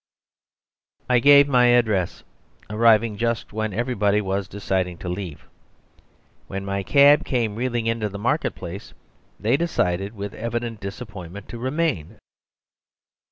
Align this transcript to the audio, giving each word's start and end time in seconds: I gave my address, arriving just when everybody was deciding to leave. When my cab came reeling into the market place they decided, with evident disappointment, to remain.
I 1.11 1.19
gave 1.19 1.47
my 1.47 1.67
address, 1.67 2.23
arriving 2.71 3.17
just 3.17 3.53
when 3.53 3.71
everybody 3.71 4.19
was 4.19 4.47
deciding 4.47 4.97
to 4.97 5.09
leave. 5.09 5.47
When 6.47 6.65
my 6.65 6.81
cab 6.81 7.23
came 7.23 7.55
reeling 7.55 7.85
into 7.85 8.09
the 8.09 8.17
market 8.17 8.55
place 8.55 8.95
they 9.39 9.57
decided, 9.57 10.15
with 10.15 10.33
evident 10.33 10.79
disappointment, 10.79 11.47
to 11.49 11.59
remain. 11.59 12.17